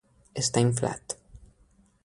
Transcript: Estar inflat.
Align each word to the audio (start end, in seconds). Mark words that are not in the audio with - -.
Estar 0.43 0.63
inflat. 0.67 1.17